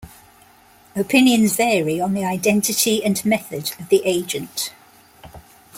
[0.95, 4.73] Opinions vary on the identity and method of the agent.